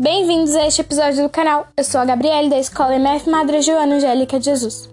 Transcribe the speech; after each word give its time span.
Bem-vindos 0.00 0.54
a 0.54 0.64
este 0.64 0.80
episódio 0.80 1.24
do 1.24 1.28
canal. 1.28 1.66
Eu 1.76 1.82
sou 1.82 2.00
a 2.00 2.04
Gabriele 2.04 2.48
da 2.48 2.56
Escola 2.56 2.94
MF 2.94 3.28
Madre 3.28 3.60
Joana 3.60 3.96
Angélica 3.96 4.38
de 4.38 4.44
Jesus. 4.44 4.88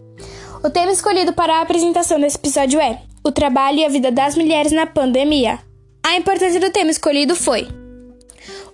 O 0.63 0.69
tema 0.71 0.91
escolhido 0.91 1.31
para 1.31 1.57
a 1.57 1.61
apresentação 1.61 2.19
desse 2.19 2.37
episódio 2.37 2.79
é 2.79 3.03
O 3.23 3.31
trabalho 3.31 3.77
e 3.77 3.85
a 3.85 3.89
vida 3.89 4.11
das 4.11 4.35
mulheres 4.35 4.71
na 4.71 4.87
pandemia. 4.87 5.59
A 6.03 6.15
importância 6.15 6.59
do 6.59 6.71
tema 6.71 6.89
escolhido 6.89 7.35
foi: 7.35 7.67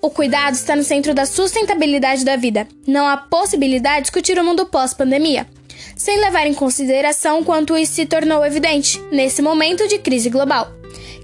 O 0.02 0.10
cuidado 0.10 0.54
está 0.54 0.74
no 0.74 0.86
centro 0.86 1.14
da 1.14 1.26
sustentabilidade 1.26 2.24
da 2.24 2.38
vida. 2.38 2.66
Não 2.88 3.06
há 3.06 3.18
possibilidade 3.18 3.98
de 3.98 4.02
discutir 4.04 4.40
o 4.40 4.44
mundo 4.46 4.66
pós-pandemia, 4.66 5.46
sem 5.98 6.18
levar 6.18 6.48
em 6.48 6.54
consideração 6.54 7.44
quanto 7.44 7.78
isso 7.78 7.96
se 7.96 8.06
tornou 8.06 8.46
evidente 8.46 9.02
nesse 9.12 9.42
momento 9.42 9.86
de 9.86 10.00
crise 10.00 10.30
global, 10.30 10.70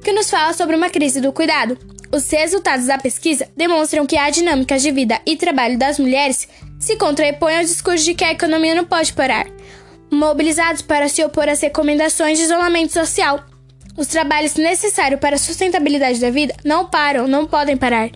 que 0.04 0.12
nos 0.12 0.30
fala 0.30 0.52
sobre 0.52 0.76
uma 0.76 0.90
crise 0.90 1.22
do 1.22 1.32
cuidado 1.32 1.78
os 2.18 2.30
resultados 2.30 2.88
da 2.88 2.98
pesquisa 2.98 3.48
demonstram 3.56 4.06
que 4.06 4.18
a 4.18 4.30
dinâmica 4.30 4.78
de 4.78 4.92
vida 4.92 5.22
e 5.26 5.38
trabalho 5.38 5.78
das 5.78 6.00
mulheres 6.00 6.48
se 6.80 6.96
contrapõem 6.98 7.58
ao 7.58 7.64
discurso 7.64 8.04
de 8.04 8.16
que 8.16 8.24
a 8.24 8.32
economia 8.32 8.74
não 8.74 8.86
pode 8.86 9.14
parar, 9.14 9.46
mobilizados 10.12 10.82
para 10.82 11.08
se 11.08 11.24
opor 11.24 11.48
às 11.48 11.62
recomendações 11.62 12.38
de 12.38 12.46
isolamento 12.46 12.92
social. 12.92 13.44
Os 13.96 14.08
trabalhos 14.08 14.56
necessários 14.56 15.20
para 15.20 15.36
a 15.36 15.40
sustentabilidade 15.40 16.20
da 16.20 16.30
vida 16.30 16.56
não 16.64 16.86
param, 16.86 17.28
não 17.28 17.46
podem 17.46 17.78
parar. 17.78 18.10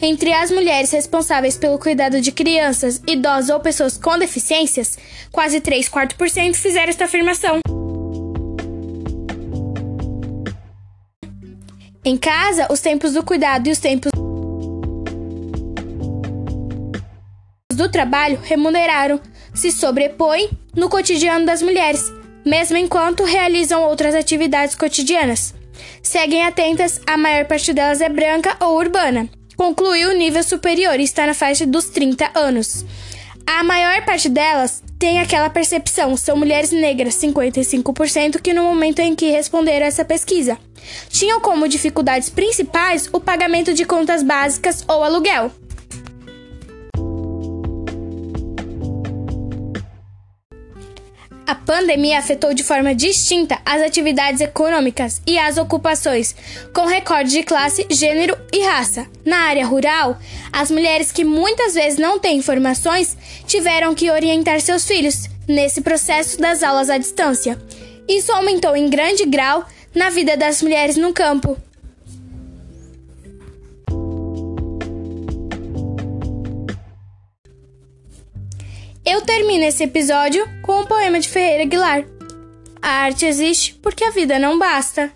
Entre 0.00 0.32
as 0.32 0.50
mulheres 0.50 0.90
responsáveis 0.90 1.56
pelo 1.56 1.78
cuidado 1.78 2.20
de 2.20 2.32
crianças, 2.32 3.02
idosos 3.06 3.50
ou 3.50 3.60
pessoas 3.60 3.98
com 3.98 4.18
deficiências, 4.18 4.98
quase 5.30 5.60
3 5.60 5.88
quartos 5.88 6.16
por 6.16 6.28
cento 6.30 6.56
fizeram 6.56 6.88
esta 6.88 7.04
afirmação. 7.04 7.60
Em 12.08 12.16
casa, 12.16 12.68
os 12.70 12.78
tempos 12.78 13.14
do 13.14 13.22
cuidado 13.24 13.66
e 13.66 13.72
os 13.72 13.78
tempos 13.80 14.12
do 17.74 17.90
trabalho 17.90 18.38
remuneraram 18.44 19.20
se 19.52 19.72
sobrepõem 19.72 20.48
no 20.76 20.88
cotidiano 20.88 21.44
das 21.44 21.60
mulheres, 21.60 22.12
mesmo 22.44 22.76
enquanto 22.76 23.24
realizam 23.24 23.82
outras 23.82 24.14
atividades 24.14 24.76
cotidianas. 24.76 25.52
Seguem 26.00 26.44
atentas, 26.44 27.00
a 27.08 27.16
maior 27.16 27.44
parte 27.46 27.72
delas 27.72 28.00
é 28.00 28.08
branca 28.08 28.56
ou 28.60 28.78
urbana. 28.78 29.28
Concluiu 29.56 30.10
o 30.10 30.16
nível 30.16 30.44
superior 30.44 31.00
e 31.00 31.02
está 31.02 31.26
na 31.26 31.34
faixa 31.34 31.66
dos 31.66 31.86
30 31.86 32.30
anos. 32.38 32.84
A 33.44 33.64
maior 33.64 34.04
parte 34.04 34.28
delas 34.28 34.80
tem 34.98 35.20
aquela 35.20 35.50
percepção, 35.50 36.16
são 36.16 36.36
mulheres 36.36 36.70
negras, 36.70 37.14
55%, 37.16 38.40
que 38.40 38.52
no 38.52 38.62
momento 38.62 39.00
em 39.00 39.14
que 39.14 39.30
responderam 39.30 39.86
essa 39.86 40.04
pesquisa, 40.04 40.58
tinham 41.08 41.40
como 41.40 41.68
dificuldades 41.68 42.30
principais 42.30 43.08
o 43.12 43.20
pagamento 43.20 43.74
de 43.74 43.84
contas 43.84 44.22
básicas 44.22 44.84
ou 44.88 45.02
aluguel. 45.02 45.50
Pandemia 51.66 52.20
afetou 52.20 52.54
de 52.54 52.62
forma 52.62 52.94
distinta 52.94 53.58
as 53.66 53.82
atividades 53.82 54.40
econômicas 54.40 55.20
e 55.26 55.36
as 55.36 55.58
ocupações, 55.58 56.34
com 56.72 56.86
recorde 56.86 57.32
de 57.32 57.42
classe, 57.42 57.84
gênero 57.90 58.38
e 58.52 58.64
raça. 58.64 59.06
Na 59.24 59.48
área 59.48 59.66
rural, 59.66 60.16
as 60.52 60.70
mulheres 60.70 61.10
que 61.10 61.24
muitas 61.24 61.74
vezes 61.74 61.98
não 61.98 62.20
têm 62.20 62.38
informações 62.38 63.16
tiveram 63.46 63.94
que 63.96 64.10
orientar 64.10 64.60
seus 64.60 64.86
filhos 64.86 65.28
nesse 65.48 65.80
processo 65.80 66.40
das 66.40 66.62
aulas 66.62 66.88
à 66.88 66.96
distância. 66.98 67.60
Isso 68.08 68.30
aumentou 68.32 68.76
em 68.76 68.88
grande 68.88 69.26
grau 69.26 69.66
na 69.92 70.08
vida 70.08 70.36
das 70.36 70.62
mulheres 70.62 70.96
no 70.96 71.12
campo, 71.12 71.56
termino 79.26 79.64
esse 79.64 79.82
episódio 79.82 80.48
com 80.62 80.80
um 80.80 80.86
poema 80.86 81.18
de 81.18 81.28
Ferreira 81.28 81.64
Aguilar. 81.64 82.04
A 82.80 82.88
arte 82.88 83.26
existe 83.26 83.74
porque 83.82 84.04
a 84.04 84.12
vida 84.12 84.38
não 84.38 84.56
basta. 84.56 85.12